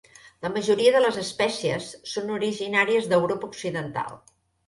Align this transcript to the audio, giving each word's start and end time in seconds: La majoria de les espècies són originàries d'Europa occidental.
La 0.43 0.49
majoria 0.53 0.93
de 0.95 1.01
les 1.05 1.19
espècies 1.23 1.91
són 2.13 2.33
originàries 2.37 3.09
d'Europa 3.13 3.51
occidental. 3.53 4.19